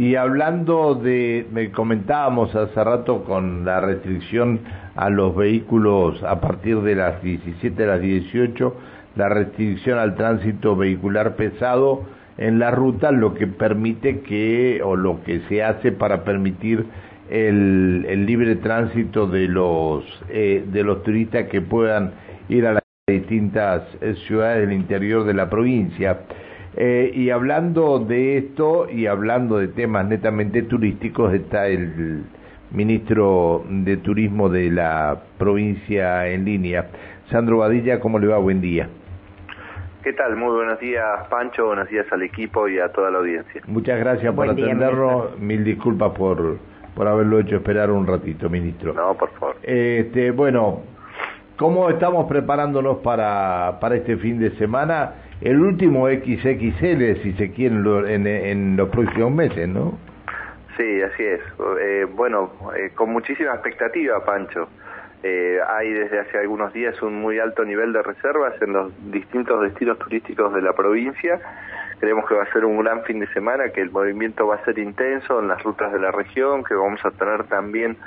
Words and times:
Y 0.00 0.16
hablando 0.16 0.94
de, 0.94 1.46
me 1.52 1.70
comentábamos 1.72 2.56
hace 2.56 2.82
rato 2.82 3.22
con 3.24 3.66
la 3.66 3.82
restricción 3.82 4.60
a 4.96 5.10
los 5.10 5.36
vehículos 5.36 6.22
a 6.22 6.40
partir 6.40 6.80
de 6.80 6.94
las 6.94 7.22
17 7.22 7.84
a 7.84 7.86
las 7.86 8.00
18, 8.00 8.76
la 9.16 9.28
restricción 9.28 9.98
al 9.98 10.14
tránsito 10.14 10.74
vehicular 10.74 11.36
pesado 11.36 12.04
en 12.38 12.58
la 12.58 12.70
ruta, 12.70 13.12
lo 13.12 13.34
que 13.34 13.46
permite 13.46 14.20
que, 14.20 14.80
o 14.82 14.96
lo 14.96 15.22
que 15.22 15.40
se 15.50 15.62
hace 15.62 15.92
para 15.92 16.24
permitir 16.24 16.86
el, 17.28 18.24
libre 18.24 18.56
tránsito 18.56 19.26
de 19.26 19.48
los, 19.48 20.02
eh, 20.30 20.64
de 20.66 20.82
los 20.82 21.02
turistas 21.02 21.44
que 21.48 21.60
puedan 21.60 22.12
ir 22.48 22.66
a 22.66 22.72
las 22.72 22.82
distintas 23.06 23.82
eh, 24.00 24.14
ciudades 24.26 24.66
del 24.66 24.72
interior 24.74 25.24
de 25.24 25.34
la 25.34 25.50
provincia. 25.50 26.20
Eh, 26.82 27.12
y 27.14 27.28
hablando 27.28 27.98
de 27.98 28.38
esto 28.38 28.88
y 28.88 29.04
hablando 29.04 29.58
de 29.58 29.68
temas 29.68 30.06
netamente 30.06 30.62
turísticos, 30.62 31.34
está 31.34 31.66
el 31.66 32.24
ministro 32.70 33.62
de 33.68 33.98
Turismo 33.98 34.48
de 34.48 34.70
la 34.70 35.20
provincia 35.36 36.26
en 36.28 36.46
línea. 36.46 36.86
Sandro 37.30 37.58
Badilla, 37.58 38.00
¿cómo 38.00 38.18
le 38.18 38.28
va? 38.28 38.38
Buen 38.38 38.62
día. 38.62 38.88
¿Qué 40.02 40.14
tal? 40.14 40.36
Muy 40.36 40.54
buenos 40.54 40.80
días, 40.80 41.04
Pancho. 41.28 41.66
Buenos 41.66 41.86
días 41.90 42.06
al 42.12 42.22
equipo 42.22 42.66
y 42.66 42.78
a 42.78 42.88
toda 42.88 43.10
la 43.10 43.18
audiencia. 43.18 43.60
Muchas 43.66 43.98
gracias 43.98 44.34
por 44.34 44.48
atenderlo. 44.48 45.32
Mil 45.38 45.62
disculpas 45.62 46.12
por, 46.12 46.56
por 46.94 47.06
haberlo 47.06 47.40
hecho 47.40 47.56
esperar 47.56 47.90
un 47.90 48.06
ratito, 48.06 48.48
ministro. 48.48 48.94
No, 48.94 49.12
por 49.18 49.28
favor. 49.32 49.56
Este, 49.62 50.30
bueno, 50.30 50.80
¿cómo 51.58 51.90
estamos 51.90 52.26
preparándonos 52.26 53.00
para, 53.00 53.76
para 53.82 53.96
este 53.96 54.16
fin 54.16 54.38
de 54.38 54.52
semana? 54.52 55.28
El 55.40 55.60
último 55.60 56.08
XXL, 56.08 57.22
si 57.22 57.32
se 57.38 57.50
quiere, 57.52 57.76
en, 58.14 58.26
en 58.26 58.76
los 58.76 58.88
próximos 58.90 59.32
meses, 59.32 59.68
¿no? 59.68 59.98
Sí, 60.76 61.02
así 61.02 61.22
es. 61.22 61.40
Eh, 61.80 62.06
bueno, 62.10 62.52
eh, 62.76 62.90
con 62.94 63.10
muchísima 63.10 63.52
expectativa, 63.52 64.24
Pancho. 64.24 64.68
Eh, 65.22 65.58
hay 65.68 65.92
desde 65.92 66.20
hace 66.20 66.38
algunos 66.38 66.72
días 66.72 67.00
un 67.02 67.20
muy 67.20 67.38
alto 67.38 67.62
nivel 67.64 67.92
de 67.92 68.02
reservas 68.02 68.54
en 68.62 68.72
los 68.72 69.12
distintos 69.12 69.60
destinos 69.62 69.98
turísticos 69.98 70.54
de 70.54 70.62
la 70.62 70.72
provincia. 70.72 71.38
Creemos 71.98 72.26
que 72.26 72.34
va 72.34 72.44
a 72.44 72.52
ser 72.52 72.64
un 72.64 72.82
gran 72.82 73.02
fin 73.04 73.20
de 73.20 73.26
semana, 73.34 73.68
que 73.68 73.82
el 73.82 73.90
movimiento 73.90 74.46
va 74.46 74.54
a 74.54 74.64
ser 74.64 74.78
intenso 74.78 75.40
en 75.40 75.48
las 75.48 75.62
rutas 75.62 75.92
de 75.92 75.98
la 75.98 76.10
región, 76.10 76.64
que 76.64 76.74
vamos 76.74 77.04
a 77.04 77.10
tener 77.10 77.44
también 77.44 77.98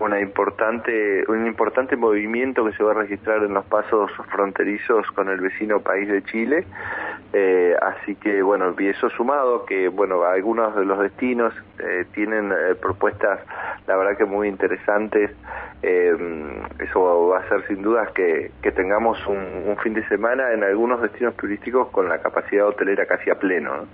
una 0.00 0.20
importante, 0.20 1.24
un 1.28 1.46
importante 1.46 1.96
movimiento 1.96 2.64
que 2.64 2.72
se 2.72 2.82
va 2.82 2.92
a 2.92 2.94
registrar 2.94 3.42
en 3.42 3.54
los 3.54 3.64
pasos 3.64 4.10
fronterizos 4.30 5.06
con 5.12 5.28
el 5.28 5.40
vecino 5.40 5.80
país 5.80 6.08
de 6.08 6.22
Chile. 6.24 6.64
Eh, 7.32 7.74
así 7.82 8.14
que, 8.14 8.42
bueno, 8.42 8.74
y 8.78 8.86
eso 8.86 9.10
sumado 9.10 9.66
que, 9.66 9.88
bueno, 9.88 10.22
algunos 10.22 10.74
de 10.76 10.84
los 10.84 11.00
destinos 11.00 11.52
eh, 11.78 12.04
tienen 12.14 12.52
eh, 12.52 12.74
propuestas, 12.80 13.40
la 13.86 13.96
verdad 13.96 14.16
que 14.16 14.24
muy 14.24 14.48
interesantes. 14.48 15.30
eso 15.82 17.28
va 17.28 17.38
a 17.38 17.48
ser 17.48 17.66
sin 17.68 17.82
dudas 17.82 18.10
que, 18.12 18.50
que 18.62 18.72
tengamos 18.72 19.18
un, 19.26 19.76
fin 19.82 19.94
de 19.94 20.06
semana 20.08 20.52
en 20.52 20.64
algunos 20.64 21.00
destinos 21.02 21.36
turísticos 21.36 21.88
con 21.88 22.08
la 22.08 22.18
capacidad 22.18 22.66
hotelera 22.66 23.06
casi 23.06 23.30
a 23.30 23.36
pleno. 23.36 23.86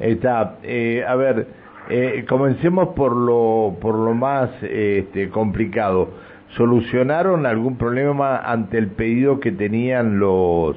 Está, 0.00 0.40
a 0.40 1.16
ver, 1.16 1.46
eh, 1.90 2.24
comencemos 2.28 2.88
por 2.88 3.16
lo, 3.16 3.76
por 3.80 3.94
lo 3.94 4.14
más 4.14 4.50
este, 4.62 5.30
complicado. 5.30 6.10
¿Solucionaron 6.56 7.46
algún 7.46 7.76
problema 7.76 8.38
ante 8.38 8.78
el 8.78 8.88
pedido 8.88 9.40
que 9.40 9.52
tenían 9.52 10.18
los 10.18 10.76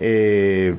eh, 0.00 0.74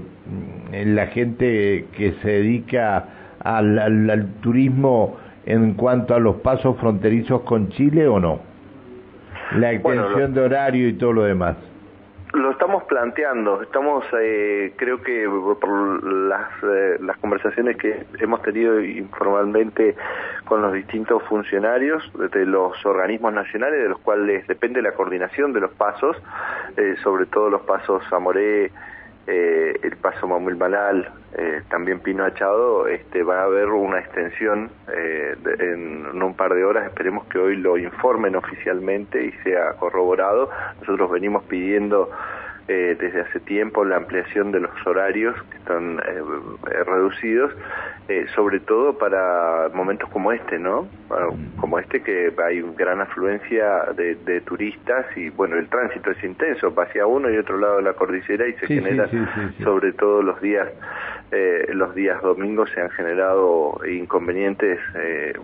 la 0.72 1.08
gente 1.08 1.86
que 1.96 2.14
se 2.22 2.30
dedica 2.30 3.06
al, 3.40 3.78
al, 3.80 4.28
turismo 4.42 5.18
en 5.46 5.74
cuanto 5.74 6.16
a 6.16 6.20
los 6.20 6.38
pasos 6.38 6.78
fronterizos 6.78 7.42
con 7.42 7.70
Chile 7.70 8.08
o 8.08 8.20
no? 8.20 8.40
La 9.58 9.74
extensión 9.74 10.34
de 10.34 10.42
horario 10.42 10.88
y 10.88 10.94
todo 10.94 11.14
lo 11.14 11.24
demás. 11.24 11.56
Lo 12.34 12.52
estamos 12.52 12.84
planteando, 12.86 13.62
estamos, 13.62 14.06
eh, 14.18 14.72
creo 14.78 15.02
que 15.02 15.28
por 15.59 16.02
las, 16.02 16.50
eh, 16.64 16.97
las 17.02 17.18
conversaciones 17.18 17.75
que 17.75 18.06
hemos 18.19 18.42
tenido 18.42 18.80
informalmente 18.80 19.97
con 20.46 20.62
los 20.62 20.72
distintos 20.72 21.22
funcionarios 21.24 22.02
de 22.31 22.46
los 22.46 22.86
organismos 22.86 23.34
nacionales, 23.34 23.84
de 23.84 23.90
los 23.90 24.00
cuales 24.00 24.47
depende 24.47 24.81
la 24.81 24.94
coordinación 24.94 25.52
de 25.52 25.59
los 25.59 25.72
pasos, 25.72 26.16
eh, 26.78 26.96
sobre 27.03 27.25
todo 27.25 27.50
los 27.50 27.64
pasos 27.64 28.02
Amoré, 28.14 28.72
eh, 29.28 29.80
el 29.84 29.98
paso 29.98 30.28
Mamuel 30.28 30.56
Malal, 30.56 31.09
eh, 31.38 31.62
también 31.70 32.00
Pino 32.00 32.26
Achado, 32.26 32.88
este, 32.88 33.24
va 33.24 33.42
a 33.42 33.44
haber 33.44 33.70
una 33.70 34.00
extensión 34.00 34.70
eh, 34.94 35.36
en, 35.59 36.22
un 36.22 36.36
par 36.36 36.54
de 36.54 36.64
horas, 36.64 36.86
esperemos 36.86 37.26
que 37.28 37.38
hoy 37.38 37.56
lo 37.56 37.78
informen 37.78 38.36
oficialmente 38.36 39.24
y 39.24 39.31
sea 39.44 39.74
corroborado. 39.74 40.50
Nosotros 40.81 41.12
venimos 41.12 41.44
pidiendo 41.44 42.10
eh, 42.68 42.96
desde 43.00 43.22
hace 43.22 43.40
tiempo 43.40 43.84
la 43.84 43.98
ampliación 43.98 44.52
de 44.52 44.62
los 44.62 44.72
horarios 44.86 45.36
que 45.50 45.58
están 45.58 46.00
eh, 46.08 46.22
eh, 48.07 48.25
sobre 48.35 48.59
todo 48.59 48.97
para 48.97 49.69
momentos 49.73 50.09
como 50.09 50.31
este, 50.31 50.59
¿no? 50.59 50.88
como 51.57 51.79
este 51.79 52.01
que 52.01 52.34
hay 52.44 52.62
gran 52.78 53.01
afluencia 53.01 53.85
de, 53.95 54.41
turistas 54.41 55.06
y 55.16 55.29
bueno, 55.29 55.57
el 55.57 55.67
tránsito 55.67 56.12
es 56.12 56.23
intenso, 56.23 56.73
va 56.73 56.84
hacia 56.84 57.06
uno 57.06 57.29
y 57.29 57.38
otro 57.38 57.57
lado 57.57 57.78
de 57.78 57.84
la 57.84 57.94
cordillera 57.94 58.47
y 58.47 58.53
se 58.53 58.67
genera 58.67 59.09
sobre 59.63 59.94
todo 59.94 60.22
los 60.23 60.41
días 60.41 60.67
los 61.73 61.95
días 61.95 62.22
domingos 62.22 62.69
se 62.73 62.81
han 62.81 62.89
generado 62.89 63.79
inconvenientes, 63.88 64.79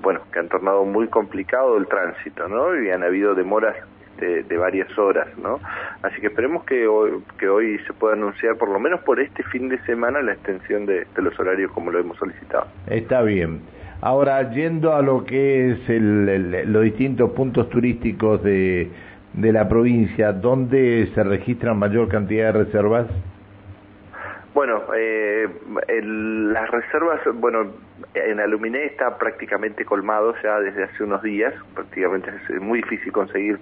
bueno, 0.01 0.21
que 0.31 0.39
han 0.39 0.49
tornado 0.49 0.83
muy 0.83 1.07
complicado 1.07 1.77
el 1.77 1.87
tránsito, 1.87 2.47
¿no? 2.49 2.75
Y 2.81 2.89
han 2.89 3.03
habido 3.03 3.35
demoras 3.35 3.75
de, 4.17 4.57
varias 4.57 4.97
horas, 4.97 5.27
¿no? 5.37 5.59
Así 6.01 6.19
que 6.19 6.27
esperemos 6.27 6.63
que 6.65 6.87
hoy, 6.87 7.23
que 7.37 7.47
hoy 7.47 7.79
se 7.85 7.93
pueda 7.93 8.13
anunciar, 8.13 8.55
por 8.57 8.69
lo 8.69 8.79
menos 8.79 9.01
por 9.01 9.19
este 9.19 9.43
fin 9.43 9.69
de 9.69 9.79
semana, 9.83 10.21
la 10.21 10.33
extensión 10.33 10.85
de, 10.85 11.05
los 11.17 11.39
horarios 11.39 11.71
como 11.71 11.91
lo 11.91 11.99
hemos 11.99 12.17
solicitado. 12.17 12.67
Está 12.87 13.21
bien. 13.21 13.61
Ahora, 14.01 14.51
yendo 14.51 14.93
a 14.93 15.01
lo 15.01 15.25
que 15.25 15.71
es 15.71 15.89
el, 15.89 16.71
los 16.71 16.83
distintos 16.83 17.31
puntos 17.31 17.69
turísticos 17.69 18.43
de, 18.43 18.89
de 19.33 19.51
la 19.51 19.67
provincia, 19.67 20.33
¿dónde 20.33 21.09
se 21.13 21.23
registran 21.23 21.77
mayor 21.77 22.07
cantidad 22.07 22.53
de 22.53 22.63
reservas? 22.63 23.07
Bueno, 24.57 24.81
eh, 24.97 25.47
las 25.93 26.71
reservas, 26.71 27.19
bueno, 27.35 27.73
en 28.15 28.39
Aluminé 28.39 28.85
está 28.85 29.15
prácticamente 29.19 29.85
colmado 29.85 30.33
ya 30.41 30.59
desde 30.59 30.85
hace 30.85 31.03
unos 31.03 31.21
días, 31.21 31.53
prácticamente 31.75 32.31
es 32.49 32.59
muy 32.59 32.81
difícil 32.81 33.11
conseguir 33.11 33.59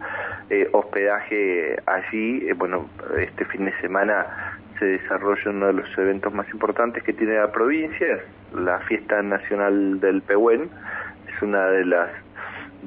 eh, 0.50 0.70
hospedaje 0.72 1.78
allí. 1.86 2.48
Eh, 2.48 2.54
bueno, 2.54 2.90
este 3.18 3.46
fin 3.46 3.66
de 3.66 3.74
semana 3.82 4.26
se 4.80 4.86
desarrolla 4.86 5.50
uno 5.52 5.68
de 5.68 5.74
los 5.74 5.98
eventos 5.98 6.34
más 6.34 6.48
importantes 6.50 7.04
que 7.04 7.14
tiene 7.14 7.36
la 7.36 7.52
provincia, 7.52 8.20
la 8.54 8.80
Fiesta 8.82 9.22
Nacional 9.22 10.00
del 10.00 10.22
Pehuen, 10.22 10.70
es 11.34 11.42
una 11.42 11.68
de 11.68 11.86
las 11.86 12.10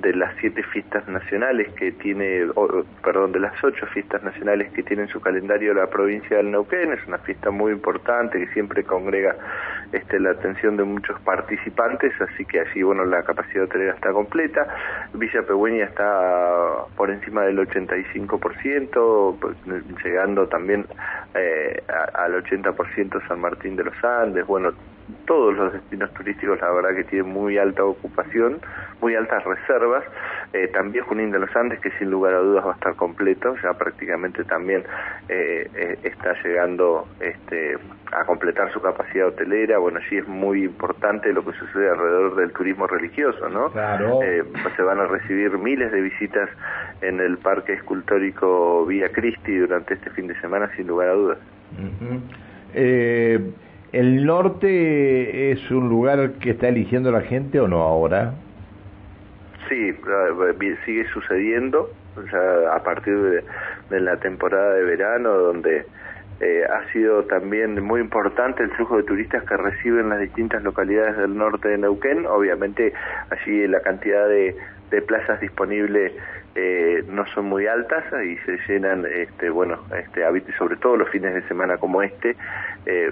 de 0.01 0.15
las 0.15 0.33
siete 0.41 0.63
fiestas 0.63 1.09
nacionales 1.09 1.73
que 1.75 1.91
tiene, 1.93 2.47
perdón, 3.03 3.33
de 3.33 3.41
las 3.41 3.53
ocho 3.65 3.87
fiestas 3.87 4.23
nacionales 4.23 4.71
que 4.73 4.83
tiene 4.83 5.03
en 5.03 5.09
su 5.09 5.21
calendario 5.21 5.75
la 5.75 5.89
provincia 5.89 6.37
del 6.37 6.51
Neuquén, 6.51 6.93
es 6.93 7.05
una 7.07 7.19
fiesta 7.19 7.51
muy 7.51 7.73
importante 7.73 8.39
que 8.39 8.47
siempre 8.53 8.85
congrega 8.85 9.35
este, 9.93 10.21
la 10.21 10.31
atención 10.31 10.77
de 10.77 10.85
muchos 10.85 11.19
participantes, 11.21 12.13
así 12.21 12.45
que 12.45 12.61
allí, 12.61 12.83
bueno, 12.83 13.05
la 13.05 13.23
capacidad 13.25 13.65
hotelera 13.65 13.95
está 13.95 14.13
completa, 14.13 14.69
Villa 15.15 15.43
Pegüeña 15.43 15.87
está 15.87 16.58
por 16.99 17.11
encima 17.11 17.43
del 17.45 17.61
85%, 17.61 19.39
pues, 19.41 19.57
llegando 20.05 20.49
también 20.49 20.85
eh, 21.33 21.81
al 22.13 22.35
80% 22.43 23.29
San 23.29 23.41
Martín 23.41 23.77
de 23.77 23.85
los 23.85 24.05
Andes, 24.05 24.45
bueno, 24.45 24.73
todos 25.25 25.55
los 25.57 25.73
destinos 25.73 26.13
turísticos 26.15 26.61
la 26.61 26.73
verdad 26.73 26.97
que 26.97 27.05
tienen 27.05 27.33
muy 27.33 27.57
alta 27.57 27.85
ocupación, 27.85 28.61
muy 29.01 29.15
altas 29.15 29.45
reservas, 29.45 30.03
eh, 30.53 30.69
también 30.69 31.05
Junín 31.05 31.31
de 31.31 31.39
los 31.39 31.55
Andes 31.55 31.79
que 31.81 31.91
sin 31.99 32.11
lugar 32.11 32.33
a 32.33 32.39
dudas 32.39 32.65
va 32.65 32.71
a 32.71 32.75
estar 32.75 32.95
completo, 32.97 33.55
ya 33.63 33.75
prácticamente 33.75 34.45
también 34.45 34.83
eh, 35.29 35.69
eh, 35.75 35.99
está 36.05 36.35
llegando 36.43 37.07
este, 37.21 37.77
a 38.13 38.25
completar 38.25 38.73
su 38.73 38.81
capacidad 38.81 39.29
hotelera, 39.29 39.77
bueno, 39.79 39.99
allí 39.99 40.17
es 40.17 40.27
muy 40.27 40.65
importante 40.65 41.33
lo 41.35 41.45
que 41.45 41.53
sucede 41.53 41.91
alrededor 41.91 42.37
del 42.37 42.53
turismo 42.53 42.87
religioso, 42.87 43.49
¿no? 43.51 43.71
Claro. 43.73 44.21
se 44.75 44.83
van 44.83 45.01
a 45.01 45.07
recibir 45.07 45.59
miles 45.59 45.93
de 45.93 46.01
visitas 46.01 46.49
en 47.03 47.21
el 47.21 47.37
Parque 47.37 47.75
Escultórico 47.75 48.87
Vía 48.87 49.11
Cristi 49.11 49.55
durante 49.55 49.95
este 49.95 50.09
fin 50.11 50.29
de 50.29 50.41
semana 50.41 50.71
sin 50.77 50.87
lugar 50.87 51.09
a 51.09 51.13
dudas. 51.13 51.39
¿El 53.93 54.25
norte 54.25 55.53
es 55.53 55.71
un 55.71 55.89
lugar 55.91 56.33
que 56.41 56.51
está 56.51 56.69
eligiendo 56.69 57.13
la 57.13 57.21
gente 57.21 57.61
o 57.61 57.69
no 57.69 57.83
ahora? 57.83 58.35
Sí, 59.69 59.95
sigue 60.85 61.07
sucediendo, 61.13 61.91
ya 62.33 62.75
a 62.75 62.83
partir 62.83 63.45
de, 63.91 64.01
la 64.01 64.17
temporada 64.17 64.75
de 64.75 64.85
verano, 64.85 65.31
donde 65.31 65.85
eh, 66.41 66.63
ha 66.65 66.91
sido 66.93 67.25
también 67.25 67.83
muy 67.83 68.01
importante 68.01 68.63
el 68.63 68.71
flujo 68.71 68.97
de 68.97 69.03
turistas 69.03 69.43
que 69.45 69.57
reciben 69.57 70.09
las 70.09 70.21
distintas 70.21 70.63
localidades 70.63 71.17
del 71.19 71.37
norte 71.37 71.69
de 71.69 71.79
Neuquén. 71.79 72.27
Obviamente 72.27 72.93
allí 73.31 73.67
la 73.67 73.81
cantidad 73.81 74.29
de, 74.29 74.57
de 74.91 75.03
plazas 75.03 75.41
disponibles 75.41 76.13
eh, 76.55 77.05
no 77.09 77.25
son 77.35 77.45
muy 77.45 77.67
altas 77.67 78.05
y 78.25 78.37
se 78.39 78.59
llenan, 78.67 79.07
este, 79.07 79.51
bueno, 79.51 79.79
este, 79.97 80.23
sobre 80.57 80.77
todo 80.77 80.97
los 80.97 81.09
fines 81.11 81.35
de 81.35 81.43
semana 81.47 81.77
como 81.77 82.03
este, 82.03 82.37
eh, 82.87 83.11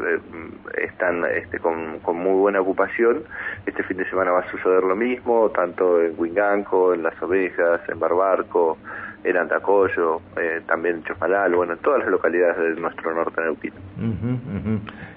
están 0.79 1.25
este, 1.27 1.59
con, 1.59 2.01
muy 2.03 2.41
buena 2.41 2.61
ocupación. 2.61 3.23
Este 3.67 3.83
fin 3.85 3.99
de 3.99 4.09
semana 4.09 4.33
va 4.33 4.41
a 4.41 4.51
suceder 4.51 4.83
lo 4.83 4.97
mismo, 4.97 5.51
tanto 5.51 6.03
en 6.03 6.15
Huinganco, 6.17 6.95
en 6.95 7.03
Las 7.03 7.21
Ovejas, 7.23 7.81
en 7.89 8.01
Barbarco, 8.01 8.79
en 9.23 9.37
Antacoyo, 9.37 10.23
eh, 10.41 10.63
también 10.67 10.97
en 10.97 11.05
Chofalal, 11.05 11.55
bueno, 11.55 11.75
en 11.75 11.79
todas 11.81 12.01
las 12.01 12.09
localidades 12.09 12.57
de 12.57 12.81
nuestro 12.81 13.15
norte 13.15 13.41
neuquino. 13.43 13.77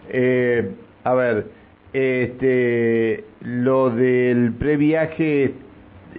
Eh, 0.10 0.72
a 1.04 1.14
ver, 1.14 1.46
este, 1.94 3.24
lo 3.42 3.90
del 3.90 4.54
previaje 4.54 5.54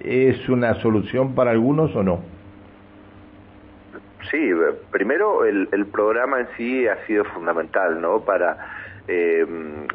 es 0.02 0.48
una 0.48 0.75
solución 0.81 1.34
para 1.34 1.50
algunos 1.50 1.94
o 1.96 2.02
no? 2.02 2.20
Sí, 4.31 4.50
primero 4.90 5.44
el, 5.44 5.69
el 5.72 5.87
programa 5.87 6.40
en 6.40 6.48
sí 6.56 6.87
ha 6.87 7.04
sido 7.06 7.25
fundamental, 7.25 8.00
¿no? 8.00 8.20
Para 8.20 8.56
eh, 9.08 9.44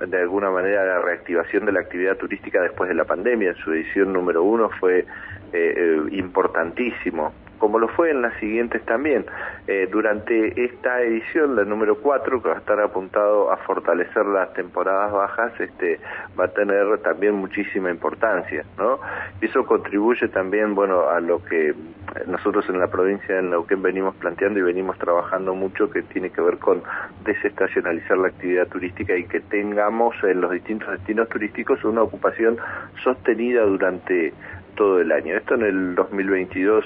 de 0.08 0.22
alguna 0.22 0.50
manera 0.50 0.84
la 0.84 1.00
reactivación 1.00 1.66
de 1.66 1.72
la 1.72 1.80
actividad 1.80 2.18
turística 2.18 2.62
después 2.62 2.90
de 2.90 2.96
la 2.96 3.06
pandemia. 3.06 3.50
En 3.50 3.56
su 3.56 3.72
edición 3.72 4.12
número 4.12 4.44
uno 4.44 4.70
fue 4.80 5.00
eh, 5.00 5.06
eh 5.54 6.02
importantísimo 6.12 7.34
como 7.66 7.80
lo 7.80 7.88
fue 7.88 8.12
en 8.12 8.22
las 8.22 8.36
siguientes 8.36 8.86
también. 8.86 9.26
Eh, 9.66 9.90
durante 9.92 10.66
esta 10.66 11.02
edición, 11.02 11.56
la 11.56 11.66
número 11.66 11.98
4, 11.98 12.40
que 12.40 12.50
va 12.50 12.54
a 12.54 12.60
estar 12.60 12.80
apuntado 12.80 13.52
a 13.52 13.58
fortalecer 13.58 14.24
las 14.28 14.54
temporadas 14.54 15.12
bajas, 15.12 15.60
este, 15.60 16.00
va 16.40 16.46
a 16.46 16.48
tener 16.50 17.00
también 17.00 17.34
muchísima 17.34 17.90
importancia, 17.90 18.64
¿no? 18.78 19.00
Eso 19.42 19.66
contribuye 19.66 20.28
también, 20.28 20.76
bueno, 20.76 21.10
a 21.10 21.20
lo 21.20 21.44
que 21.44 21.74
nosotros 22.28 22.70
en 22.70 22.78
la 22.78 22.86
provincia 22.86 23.34
de 23.34 23.42
Neuquén 23.42 23.82
venimos 23.82 24.14
planteando 24.18 24.60
y 24.60 24.62
venimos 24.62 25.00
trabajando 25.00 25.56
mucho, 25.56 25.90
que 25.90 26.04
tiene 26.04 26.30
que 26.30 26.42
ver 26.42 26.60
con 26.60 26.84
desestacionalizar 27.24 28.16
la 28.20 28.28
actividad 28.28 28.68
turística 28.68 29.18
y 29.18 29.24
que 29.24 29.40
tengamos 29.40 30.14
en 30.22 30.40
los 30.40 30.52
distintos 30.52 30.92
destinos 30.92 31.28
turísticos 31.30 31.84
una 31.84 32.04
ocupación 32.04 32.58
sostenida 33.04 33.64
durante 33.64 34.36
todo 34.76 35.02
el 35.02 35.12
año. 35.12 35.36
Esto 35.36 35.56
en 35.56 35.64
el 35.64 35.96
2022 35.96 36.86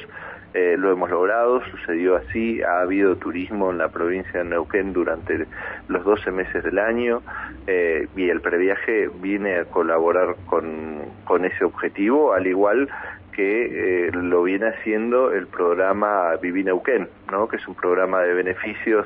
eh, 0.53 0.75
lo 0.77 0.91
hemos 0.91 1.09
logrado, 1.09 1.61
sucedió 1.65 2.15
así, 2.15 2.61
ha 2.63 2.81
habido 2.81 3.15
turismo 3.17 3.69
en 3.69 3.77
la 3.77 3.89
provincia 3.89 4.39
de 4.39 4.49
Neuquén 4.49 4.93
durante 4.93 5.45
los 5.87 6.03
12 6.03 6.31
meses 6.31 6.63
del 6.63 6.79
año 6.79 7.21
eh, 7.67 8.07
y 8.15 8.29
el 8.29 8.41
previaje 8.41 9.09
viene 9.21 9.57
a 9.59 9.65
colaborar 9.65 10.35
con, 10.47 11.03
con 11.25 11.45
ese 11.45 11.63
objetivo, 11.63 12.33
al 12.33 12.47
igual 12.47 12.89
que 13.31 14.07
eh, 14.07 14.11
lo 14.11 14.43
viene 14.43 14.69
haciendo 14.69 15.31
el 15.31 15.47
programa 15.47 16.35
Vivi 16.41 16.63
Neuquén, 16.63 17.07
que 17.49 17.57
es 17.57 17.67
un 17.67 17.75
programa 17.75 18.21
de 18.21 18.33
beneficios 18.33 19.05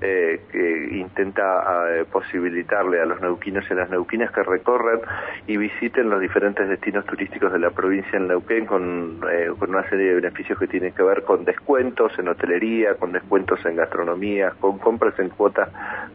eh, 0.00 0.40
que 0.50 0.88
intenta 0.96 1.88
eh, 1.88 2.04
posibilitarle 2.10 3.00
a 3.00 3.06
los 3.06 3.20
neuquinos 3.20 3.64
y 3.70 3.72
a 3.72 3.76
las 3.76 3.90
neuquinas 3.90 4.32
que 4.32 4.42
recorran 4.42 5.00
y 5.46 5.56
visiten 5.56 6.10
los 6.10 6.20
diferentes 6.20 6.68
destinos 6.68 7.04
turísticos 7.06 7.52
de 7.52 7.60
la 7.60 7.70
provincia 7.70 8.16
en 8.16 8.26
Neuquén 8.26 8.66
con, 8.66 9.20
eh, 9.30 9.50
con 9.56 9.70
una 9.70 9.88
serie 9.88 10.08
de 10.08 10.14
beneficios 10.16 10.58
que 10.58 10.66
tienen 10.66 10.92
que 10.92 11.02
ver 11.02 11.22
con 11.22 11.44
descuentos 11.44 12.12
en 12.18 12.28
hotelería, 12.28 12.94
con 12.94 13.12
descuentos 13.12 13.64
en 13.64 13.76
gastronomía, 13.76 14.52
con 14.60 14.78
compras 14.78 15.16
en 15.18 15.28
cuotas 15.28 15.68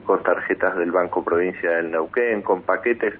con 0.05 0.21
tarjetas 0.23 0.75
del 0.77 0.91
Banco 0.91 1.23
Provincia 1.23 1.71
del 1.71 1.91
Neuquén, 1.91 2.41
con 2.41 2.61
paquetes 2.61 3.13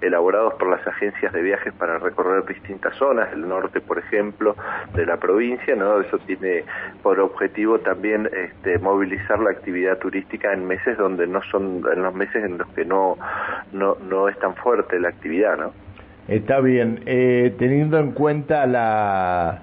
elaborados 0.00 0.54
por 0.54 0.68
las 0.68 0.86
agencias 0.86 1.32
de 1.32 1.42
viajes 1.42 1.72
para 1.74 1.98
recorrer 1.98 2.44
distintas 2.44 2.96
zonas, 2.96 3.32
el 3.32 3.48
norte, 3.48 3.80
por 3.80 3.98
ejemplo, 3.98 4.56
de 4.94 5.06
la 5.06 5.18
provincia. 5.18 5.74
Eso 5.74 6.18
tiene 6.26 6.64
por 7.02 7.20
objetivo 7.20 7.78
también 7.82 8.28
este, 8.32 8.78
movilizar 8.78 9.38
la 9.38 9.50
actividad 9.50 9.98
turística 9.98 10.52
en 10.52 10.66
meses 10.66 10.96
donde 10.98 11.26
no 11.26 11.42
son, 11.50 11.82
en 11.92 12.02
los 12.02 12.14
meses 12.14 12.44
en 12.44 12.58
los 12.58 12.68
que 12.68 12.84
no, 12.84 13.16
no, 13.72 13.96
no 14.08 14.28
es 14.28 14.38
tan 14.38 14.54
fuerte 14.56 14.98
la 14.98 15.08
actividad, 15.08 15.56
¿no? 15.58 15.72
Está 16.28 16.60
bien, 16.60 17.00
eh, 17.06 17.54
teniendo 17.58 17.98
en 17.98 18.12
cuenta 18.12 18.66
la, 18.66 19.62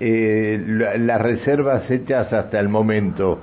eh, 0.00 0.62
las 0.98 1.20
reservas 1.20 1.90
hechas 1.90 2.32
hasta 2.32 2.60
el 2.60 2.68
momento, 2.68 3.40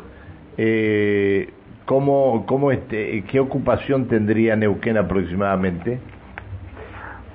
eh, 0.57 1.49
¿cómo, 1.85 2.45
cómo 2.45 2.71
este, 2.71 3.23
¿qué 3.29 3.39
ocupación 3.39 4.07
tendría 4.07 4.55
Neuquén 4.55 4.97
aproximadamente? 4.97 5.99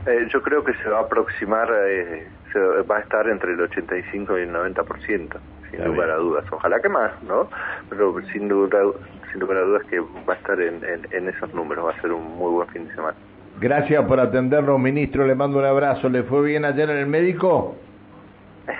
Eh, 0.06 0.28
yo 0.32 0.40
creo 0.42 0.64
que 0.64 0.72
se 0.74 0.88
va 0.88 1.00
a 1.00 1.02
aproximar, 1.02 1.68
eh, 1.86 2.26
se 2.52 2.58
va 2.58 2.98
a 2.98 3.00
estar 3.00 3.28
entre 3.28 3.52
el 3.52 3.60
85 3.60 4.38
y 4.38 4.42
el 4.42 4.52
90% 4.52 5.38
sin 5.70 5.84
lugar 5.84 6.10
a 6.10 6.16
dudas. 6.16 6.44
Ojalá 6.50 6.80
que 6.80 6.88
más, 6.88 7.10
¿no? 7.22 7.48
Pero 7.88 8.14
sin 8.32 8.48
lugar, 8.48 8.82
sin 9.30 9.40
lugar 9.40 9.58
a 9.58 9.62
dudas 9.62 9.82
que 9.88 10.00
va 10.00 10.34
a 10.34 10.36
estar 10.36 10.60
en, 10.60 10.80
en, 11.10 11.28
esos 11.28 11.52
números, 11.54 11.86
va 11.86 11.92
a 11.92 12.00
ser 12.00 12.12
un 12.12 12.36
muy 12.36 12.50
buen 12.52 12.68
fin 12.68 12.88
de 12.88 12.94
semana. 12.94 13.16
Gracias 13.60 14.04
por 14.06 14.20
atendernos, 14.20 14.80
ministro. 14.80 15.26
Le 15.26 15.34
mando 15.34 15.58
un 15.58 15.64
abrazo. 15.64 16.08
¿Le 16.08 16.22
fue 16.24 16.42
bien 16.44 16.64
ayer 16.64 16.88
en 16.90 16.98
el 16.98 17.06
médico? 17.06 17.76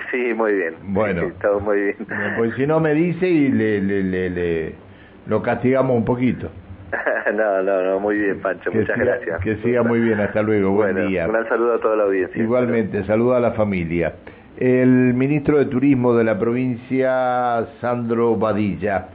Sí, 0.09 0.33
muy 0.33 0.53
bien. 0.53 0.75
Bueno, 0.83 1.21
sí, 1.21 1.33
todo 1.41 1.59
muy 1.59 1.81
bien. 1.81 1.97
Pues 2.37 2.55
si 2.55 2.65
no 2.65 2.79
me 2.79 2.93
dice 2.93 3.27
y 3.27 3.49
le, 3.49 3.81
le, 3.81 4.03
le, 4.03 4.29
le 4.29 4.75
lo 5.27 5.41
castigamos 5.41 5.95
un 5.95 6.05
poquito. 6.05 6.49
no, 7.33 7.61
no, 7.63 7.81
no, 7.83 7.99
muy 7.99 8.17
bien, 8.17 8.41
Pancho, 8.41 8.71
muchas 8.71 8.97
gracias. 8.97 9.41
Que 9.41 9.55
siga 9.57 9.83
muy 9.83 9.99
bien, 9.99 10.19
hasta 10.19 10.41
luego, 10.41 10.71
buen 10.71 11.07
día. 11.07 11.25
Un 11.25 11.33
gran 11.33 11.47
saludo 11.47 11.75
a 11.75 11.79
toda 11.79 11.95
la 11.95 12.03
audiencia. 12.03 12.41
Igualmente, 12.41 13.03
saludo 13.05 13.35
a 13.35 13.39
la 13.39 13.51
familia 13.51 14.13
el 14.61 15.15
ministro 15.15 15.57
de 15.57 15.65
Turismo 15.65 16.13
de 16.13 16.23
la 16.23 16.37
provincia, 16.37 17.65
Sandro 17.79 18.35
Badilla. 18.35 19.07